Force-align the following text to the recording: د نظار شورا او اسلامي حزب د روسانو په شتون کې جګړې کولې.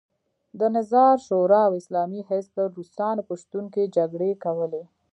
د 0.59 0.61
نظار 0.75 1.15
شورا 1.27 1.61
او 1.67 1.73
اسلامي 1.81 2.21
حزب 2.29 2.51
د 2.57 2.59
روسانو 2.75 3.21
په 3.27 3.33
شتون 3.41 3.65
کې 3.73 3.91
جګړې 3.97 4.31
کولې. 4.43 4.83